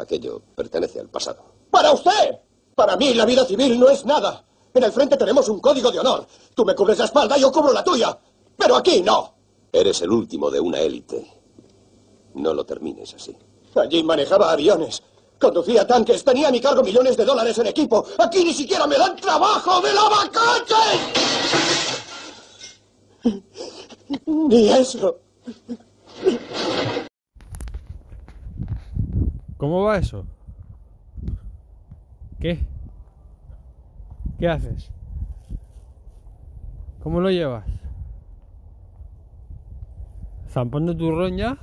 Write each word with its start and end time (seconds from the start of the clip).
Aquello 0.00 0.40
pertenece 0.54 1.00
al 1.00 1.08
pasado. 1.08 1.44
¡Para 1.70 1.92
usted! 1.92 2.38
Para 2.74 2.96
mí 2.96 3.14
la 3.14 3.24
vida 3.24 3.44
civil 3.44 3.78
no 3.78 3.88
es 3.88 4.04
nada. 4.04 4.44
En 4.72 4.84
el 4.84 4.92
frente 4.92 5.16
tenemos 5.16 5.48
un 5.48 5.60
código 5.60 5.90
de 5.90 5.98
honor. 5.98 6.26
Tú 6.54 6.64
me 6.64 6.74
cubres 6.74 6.98
la 6.98 7.04
espalda, 7.04 7.36
yo 7.36 7.52
cubro 7.52 7.72
la 7.72 7.84
tuya. 7.84 8.16
Pero 8.56 8.76
aquí 8.76 9.02
no. 9.02 9.34
Eres 9.72 10.00
el 10.02 10.10
último 10.10 10.50
de 10.50 10.60
una 10.60 10.80
élite. 10.80 11.26
No 12.34 12.54
lo 12.54 12.64
termines 12.64 13.14
así. 13.14 13.36
Allí 13.74 14.02
manejaba 14.02 14.52
aviones. 14.52 15.02
Conducía 15.38 15.86
tanques, 15.86 16.22
tenía 16.24 16.48
a 16.48 16.50
mi 16.50 16.60
cargo 16.60 16.82
millones 16.82 17.16
de 17.16 17.24
dólares 17.24 17.56
en 17.58 17.66
equipo. 17.66 18.04
Aquí 18.18 18.44
ni 18.44 18.52
siquiera 18.52 18.86
me 18.86 18.96
dan 18.96 19.16
trabajo 19.16 19.80
de 19.80 19.92
la 19.92 20.02
vacante. 20.08 20.74
Ni 24.26 24.68
eso. 24.68 25.18
¿Cómo 29.60 29.82
va 29.82 29.98
eso? 29.98 30.24
¿Qué? 32.40 32.66
¿Qué 34.38 34.48
haces? 34.48 34.90
¿Cómo 37.02 37.20
lo 37.20 37.30
llevas? 37.30 37.66
¿Zampando 40.48 40.96
tu 40.96 41.10
roña? 41.10 41.58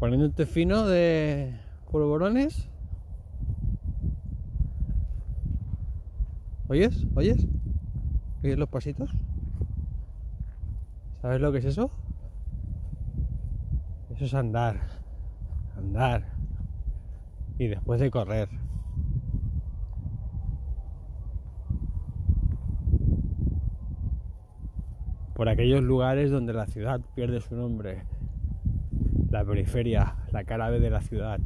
¿Poniéndote 0.00 0.46
fino 0.46 0.84
de 0.84 1.56
polvorones? 1.92 2.68
¿Oyes? 6.66 7.06
¿Oyes? 7.14 7.46
¿Oyes 8.42 8.58
los 8.58 8.68
pasitos? 8.68 9.12
¿Sabes 11.22 11.40
lo 11.40 11.52
que 11.52 11.58
es 11.58 11.66
eso? 11.66 11.88
Eso 14.18 14.24
es 14.24 14.34
andar. 14.34 14.80
Andar. 15.76 16.24
Y 17.56 17.68
después 17.68 18.00
de 18.00 18.10
correr. 18.10 18.48
Por 25.36 25.48
aquellos 25.48 25.84
lugares 25.84 26.32
donde 26.32 26.52
la 26.52 26.66
ciudad 26.66 27.00
pierde 27.14 27.40
su 27.40 27.54
nombre. 27.54 28.02
La 29.30 29.44
periferia, 29.44 30.16
la 30.32 30.42
cara 30.42 30.68
B 30.68 30.80
de 30.80 30.90
la 30.90 31.00
ciudad. 31.00 31.38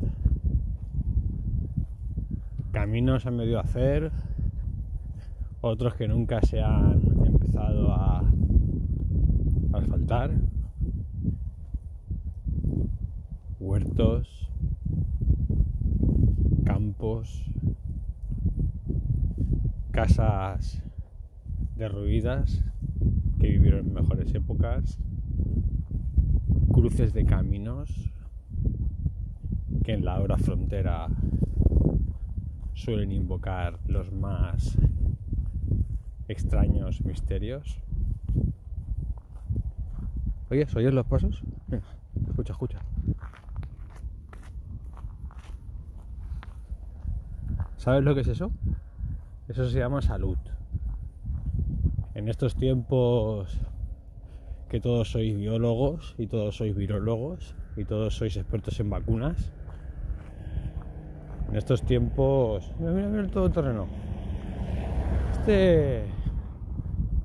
Caminos 2.73 3.27
han 3.27 3.37
medio 3.37 3.61
hacer, 3.61 4.11
otros 5.61 5.95
que 5.95 6.09
nunca 6.09 6.41
se 6.41 6.63
han 6.63 7.03
empezado 7.27 7.93
a 7.93 8.25
asfaltar, 9.75 10.31
huertos, 13.83 14.49
campos, 16.65 17.45
casas 19.91 20.81
derruidas 21.75 22.65
que 23.41 23.49
vivieron 23.49 23.89
en 23.89 23.95
mejores 23.95 24.33
épocas, 24.35 24.99
cruces 26.73 27.13
de 27.13 27.25
caminos 27.25 28.13
que 29.83 29.95
en 29.95 30.05
la 30.05 30.21
hora 30.21 30.37
frontera 30.37 31.09
suelen 32.75 33.11
invocar 33.11 33.81
los 33.89 34.13
más 34.13 34.79
extraños 36.29 37.05
misterios. 37.05 37.81
¿Oyes? 40.51 40.75
¿Oyes 40.77 40.95
los 40.95 41.07
pasos? 41.07 41.43
Escucha, 42.29 42.53
escucha. 42.53 42.79
¿Sabes 47.83 48.05
lo 48.05 48.15
que 48.15 48.21
es 48.21 48.29
eso? 48.29 48.53
Eso 49.49 49.69
se 49.69 49.81
llama 49.81 50.01
salud. 50.03 50.39
En 52.15 52.29
estos 52.29 52.55
tiempos 52.55 53.59
que 54.69 54.79
todos 54.79 55.11
sois 55.11 55.37
biólogos 55.37 56.15
y 56.17 56.29
todos 56.29 56.55
sois 56.55 56.77
virólogos 56.77 57.57
y 57.77 57.85
todos 57.85 58.15
sois 58.15 58.37
expertos 58.37 58.79
en 58.79 58.89
vacunas, 58.89 59.51
en 61.51 61.57
estos 61.57 61.83
tiempos... 61.83 62.73
Mira, 62.79 62.93
mira, 62.93 63.09
mira 63.09 63.23
el 63.23 63.31
todoterreno. 63.33 63.89
Este... 65.33 66.05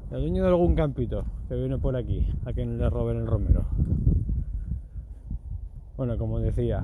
El 0.09 0.21
dueño 0.21 0.41
de 0.41 0.49
algún 0.49 0.73
campito 0.73 1.23
que 1.47 1.53
viene 1.53 1.77
por 1.77 1.95
aquí, 1.95 2.33
a 2.45 2.53
quien 2.53 2.79
le 2.79 2.89
roben 2.89 3.17
el 3.17 3.27
romero. 3.27 3.67
Bueno, 5.97 6.17
como 6.17 6.39
decía, 6.39 6.81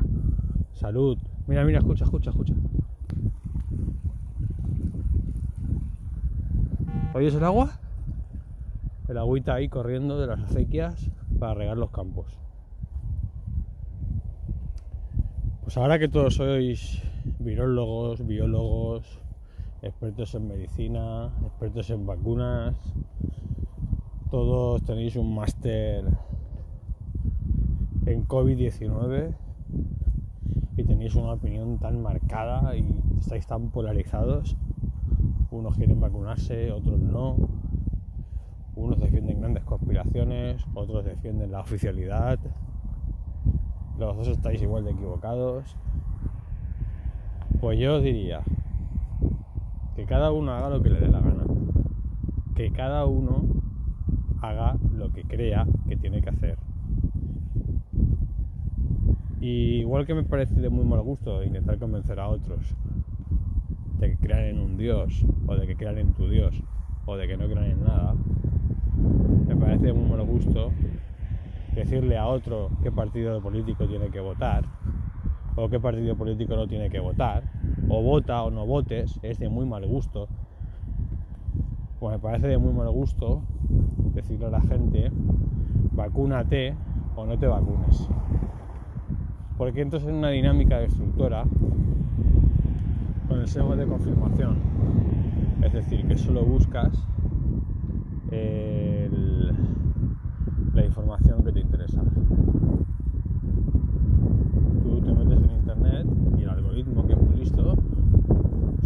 salud. 0.73 1.17
Mira, 1.47 1.65
mira, 1.65 1.79
escucha, 1.79 2.03
escucha, 2.03 2.29
escucha. 2.29 2.53
¿Oyes 7.15 7.35
el 7.35 7.43
agua? 7.43 7.79
El 9.07 9.19
agüita 9.19 9.53
ahí 9.53 9.69
corriendo 9.69 10.19
de 10.19 10.25
las 10.25 10.39
acequias 10.39 11.11
para 11.39 11.53
regar 11.53 11.77
los 11.77 11.91
campos. 11.91 12.39
Pues 15.61 15.77
ahora 15.77 15.99
que 15.99 16.07
todos 16.07 16.33
sois 16.33 17.03
virólogos, 17.37 18.25
biólogos, 18.25 19.19
expertos 19.83 20.33
en 20.33 20.47
medicina, 20.47 21.31
expertos 21.43 21.91
en 21.91 22.07
vacunas, 22.07 22.75
todos 24.31 24.81
tenéis 24.81 25.15
un 25.15 25.35
máster 25.35 26.05
en 28.07 28.27
COVID-19 28.27 29.35
y 30.77 30.83
tenéis 30.83 31.13
una 31.13 31.33
opinión 31.33 31.77
tan 31.77 32.01
marcada 32.01 32.75
y 32.75 32.83
estáis 33.19 33.45
tan 33.45 33.69
polarizados. 33.69 34.57
Unos 35.53 35.75
quieren 35.75 35.99
vacunarse, 36.01 36.71
otros 36.71 36.99
no. 36.99 37.37
Unos 38.75 38.99
defienden 38.99 39.39
grandes 39.39 39.63
conspiraciones, 39.63 40.65
otros 40.73 41.05
defienden 41.05 41.51
la 41.51 41.59
oficialidad. 41.59 42.39
Los 43.99 44.17
dos 44.17 44.29
estáis 44.29 44.63
igual 44.63 44.83
de 44.83 44.91
equivocados. 44.93 45.77
Pues 47.61 47.77
yo 47.77 48.01
diría 48.01 48.41
que 49.95 50.05
cada 50.05 50.31
uno 50.31 50.53
haga 50.53 50.71
lo 50.71 50.81
que 50.81 50.89
le 50.89 50.99
dé 50.99 51.07
la 51.07 51.19
gana. 51.19 51.43
Que 52.55 52.71
cada 52.71 53.05
uno 53.05 53.43
haga 54.41 54.75
lo 54.91 55.11
que 55.11 55.23
crea 55.23 55.67
que 55.87 55.97
tiene 55.97 56.23
que 56.23 56.29
hacer. 56.31 56.57
Y 59.39 59.81
igual 59.81 60.07
que 60.07 60.15
me 60.15 60.23
parece 60.23 60.59
de 60.59 60.69
muy 60.69 60.83
mal 60.83 61.01
gusto 61.03 61.43
intentar 61.43 61.77
convencer 61.77 62.19
a 62.19 62.27
otros 62.27 62.73
de 63.99 64.09
que 64.09 64.17
crean 64.17 64.45
en 64.45 64.59
un 64.59 64.77
Dios, 64.77 65.25
o 65.47 65.55
de 65.55 65.67
que 65.67 65.75
crean 65.75 65.97
en 65.97 66.13
tu 66.13 66.29
Dios, 66.29 66.61
o 67.05 67.15
de 67.15 67.27
que 67.27 67.37
no 67.37 67.47
crean 67.47 67.65
en 67.65 67.83
nada, 67.83 68.15
me 69.47 69.55
parece 69.55 69.93
muy 69.93 70.09
mal 70.09 70.25
gusto 70.25 70.71
decirle 71.73 72.17
a 72.17 72.27
otro 72.27 72.69
qué 72.81 72.91
partido 72.91 73.41
político 73.41 73.87
tiene 73.87 74.09
que 74.09 74.19
votar, 74.19 74.63
o 75.55 75.69
qué 75.69 75.79
partido 75.79 76.15
político 76.15 76.55
no 76.55 76.67
tiene 76.67 76.89
que 76.89 76.99
votar, 76.99 77.43
o 77.89 78.01
vota 78.01 78.43
o 78.43 78.51
no 78.51 78.65
votes, 78.65 79.19
es 79.21 79.39
de 79.39 79.49
muy 79.49 79.65
mal 79.65 79.85
gusto. 79.85 80.27
Pues 81.99 82.15
me 82.15 82.19
parece 82.19 82.47
de 82.47 82.57
muy 82.57 82.73
mal 82.73 82.89
gusto 82.91 83.41
decirle 84.13 84.47
a 84.47 84.49
la 84.49 84.61
gente, 84.61 85.11
vacúnate 85.93 86.75
o 87.15 87.25
no 87.25 87.37
te 87.37 87.47
vacunes. 87.47 88.07
Porque 89.57 89.81
entras 89.81 90.03
en 90.03 90.15
una 90.15 90.29
dinámica 90.29 90.79
destructora 90.79 91.45
con 93.27 93.39
el 93.39 93.47
sesgo 93.47 93.75
de 93.75 93.85
confirmación. 93.85 95.02
Decir, 95.83 96.07
que 96.07 96.17
solo 96.17 96.45
buscas 96.45 96.93
la 100.73 100.85
información 100.85 101.43
que 101.43 101.51
te 101.51 101.59
interesa. 101.59 102.01
Tú 104.81 105.01
te 105.01 105.11
metes 105.13 105.43
en 105.43 105.51
internet 105.51 106.07
y 106.37 106.43
el 106.43 106.49
algoritmo, 106.49 107.05
que 107.05 107.13
es 107.13 107.21
muy 107.21 107.35
listo, 107.35 107.75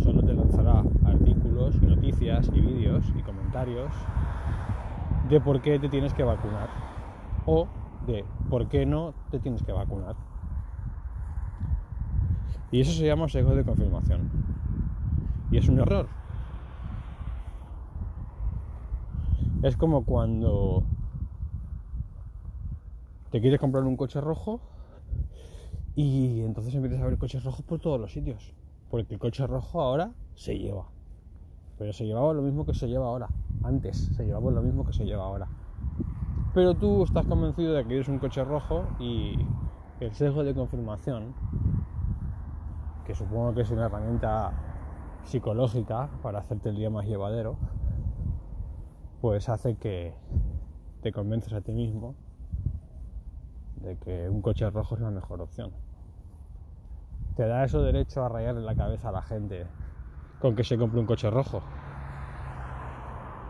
solo 0.04 0.24
te 0.24 0.33
lanzará 0.33 0.83
artículos 1.06 1.75
y 1.81 1.86
noticias 1.86 2.50
y 2.54 2.62
vídeos 2.62 3.06
y 3.16 3.22
comentarios 3.22 3.92
de 5.30 5.39
por 5.39 5.62
qué 5.62 5.77
te 5.77 5.89
tienes 5.89 6.13
que 6.16 6.24
vacunar 6.24 6.69
o 7.45 7.68
de 8.07 8.25
por 8.50 8.68
qué 8.68 8.88
no 8.88 9.13
te 9.30 9.39
tienes 9.39 9.62
que 9.62 9.72
vacunar. 9.72 10.16
Y 12.72 12.81
eso 12.81 12.92
se 12.92 13.06
llama 13.06 13.30
sesgo 13.30 13.56
de 13.56 13.63
confirmación. 13.63 14.30
Y 15.51 15.57
es 15.57 15.69
un 15.69 15.80
error. 15.80 16.07
Es 19.68 19.75
como 19.75 20.06
cuando 20.06 20.81
te 23.31 23.42
quieres 23.42 23.60
comprar 23.60 23.84
un 23.84 23.98
coche 23.98 24.22
rojo 24.22 24.62
y 25.94 26.40
entonces 26.40 26.74
empiezas 26.74 27.02
a 27.02 27.06
ver 27.06 27.18
coches 27.18 27.44
rojos 27.44 27.66
por 27.66 27.78
todos 27.81 28.00
los 28.00 28.14
sitios. 28.14 28.54
Porque 28.90 29.16
el 29.16 29.19
coche 29.19 29.46
rojo 29.46 29.81
ahora 29.81 30.12
se 30.36 30.58
lleva. 30.58 30.86
Pero 31.78 31.92
se 31.92 32.06
llevaba 32.06 32.34
lo 32.34 32.44
mismo 32.44 32.66
que 32.66 32.74
se 32.74 32.88
lleva 32.88 33.08
ahora. 33.08 33.28
Antes 33.62 33.98
se 33.98 34.24
llevaba 34.24 34.52
lo 34.52 34.62
mismo 34.62 34.86
que 34.86 34.94
se 34.94 35.04
lleva 35.04 35.25
ahora. 35.25 35.50
Pero 36.54 36.74
tú 36.74 37.04
estás 37.04 37.25
convencido 37.25 37.74
de 37.74 37.86
que 37.86 37.96
eres 37.96 38.08
un 38.08 38.20
coche 38.20 38.46
rojo 38.46 38.86
y 39.02 39.36
el 40.00 40.13
sesgo 40.13 40.46
de 40.46 40.54
confirmación, 40.54 41.34
que 43.06 43.13
supongo 43.13 43.54
que 43.54 43.63
es 43.63 43.72
una 43.72 43.88
herramienta 43.88 44.54
psicológica 45.25 46.08
para 46.24 46.40
hacerte 46.40 46.70
el 46.70 46.78
día 46.78 46.90
más 46.90 47.06
llevadero, 47.06 47.58
pues 49.27 49.50
hace 49.50 49.75
que 49.75 50.13
te 51.01 51.12
convences 51.12 51.51
a 51.51 51.59
ti 51.59 51.74
mismo 51.74 52.15
de 53.81 53.97
que 53.97 54.29
un 54.29 54.41
coche 54.41 54.69
rojo 54.69 54.95
es 54.95 55.01
la 55.01 55.12
mejor 55.12 55.41
opción. 55.41 55.74
Te 57.35 57.45
da 57.45 57.65
eso 57.65 57.81
derecho 57.81 58.24
a 58.24 58.29
rayarle 58.29 58.62
la 58.62 58.74
cabeza 58.74 59.09
a 59.09 59.12
la 59.12 59.21
gente 59.21 59.68
con 60.39 60.56
que 60.56 60.63
se 60.63 60.77
compre 60.77 61.01
un 61.01 61.06
coche 61.06 61.29
rojo. 61.29 61.62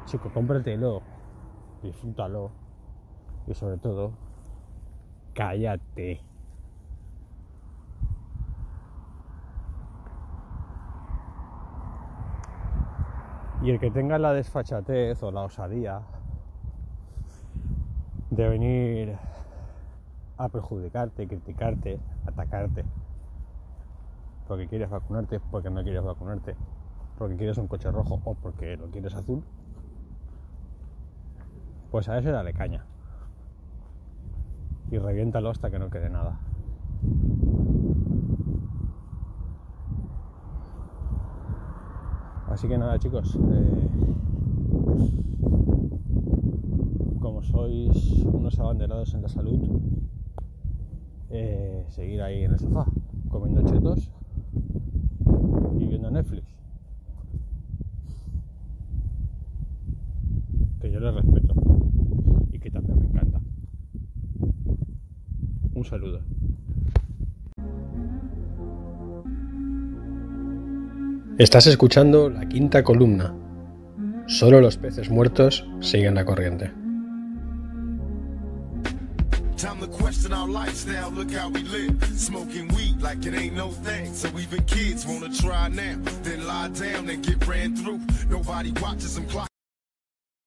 Chico, 0.06 0.32
cómpratelo, 0.34 1.04
disfrútalo 1.84 2.50
y 3.46 3.54
sobre 3.54 3.78
todo, 3.78 4.14
cállate. 5.36 6.22
Y 13.62 13.72
el 13.72 13.80
que 13.80 13.90
tenga 13.90 14.20
la 14.20 14.34
desfachatez 14.34 15.22
o 15.24 15.32
la 15.32 15.42
osadía 15.42 16.02
de 18.30 18.48
venir 18.48 19.18
a 20.38 20.48
perjudicarte, 20.50 21.28
criticarte, 21.28 22.00
atacarte, 22.28 22.86
porque 24.48 24.68
quieres 24.68 24.90
vacunarte, 24.90 25.40
porque 25.40 25.70
no 25.72 25.82
quieres 25.82 26.04
vacunarte, 26.04 26.56
porque 27.18 27.36
quieres 27.36 27.58
un 27.58 27.68
coche 27.68 27.90
rojo 27.90 28.22
o 28.24 28.36
porque 28.36 28.78
lo 28.78 28.92
quieres 28.92 29.16
azul, 29.16 29.44
pues 31.90 32.08
a 32.10 32.20
ese 32.20 32.32
dale 32.32 32.54
caña. 32.54 32.86
Y 34.92 35.00
reviéntalo 35.00 35.50
hasta 35.50 35.72
que 35.72 35.80
no 35.80 35.90
quede 35.90 36.10
nada. 36.10 36.40
Así 42.58 42.68
que 42.68 42.76
nada 42.76 42.98
chicos, 42.98 43.36
eh, 43.36 43.88
como 47.20 47.44
sois 47.44 48.24
unos 48.24 48.58
abanderados 48.60 49.14
en 49.14 49.22
la 49.22 49.30
salud, 49.30 49.80
eh, 51.30 51.86
seguir 51.90 52.20
ahí 52.24 52.46
en 52.46 52.54
el 52.54 52.60
sofá 52.60 52.88
comiendo 53.30 53.62
chetos 53.62 54.10
y 55.80 55.86
viendo 55.86 56.10
Netflix. 56.10 56.48
Que 60.82 60.92
yo 60.92 61.00
les 61.00 61.14
respeto 61.14 61.54
y 62.52 62.58
que 62.58 62.72
también 62.72 62.98
me 62.98 63.06
encanta. 63.06 63.40
Un 65.76 65.84
saludo. 65.84 66.37
Estás 71.38 71.68
escuchando 71.68 72.32
la 72.32 72.50
quinta 72.50 72.84
columna. 72.84 73.32
Solo 74.26 74.60
los 74.60 74.78
peces 74.78 75.12
muertos 75.12 75.68
siguen 75.82 76.16
la 76.16 76.26
corriente. 76.26 76.74